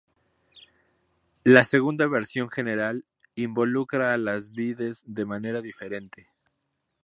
La 1.43 1.63
segunda 1.63 2.07
versión 2.07 2.49
general, 2.49 3.05
involucra 3.35 4.15
a 4.15 4.17
las 4.17 4.49
vides 4.51 5.03
de 5.05 5.25
manera 5.25 5.61
diferente. 5.61 6.27